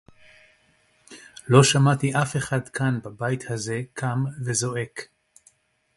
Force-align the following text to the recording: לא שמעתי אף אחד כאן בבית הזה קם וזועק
לא 1.47 1.63
שמעתי 1.63 2.13
אף 2.15 2.35
אחד 2.37 2.69
כאן 2.69 2.99
בבית 3.03 3.51
הזה 3.51 3.81
קם 3.93 4.23
וזועק 4.45 5.01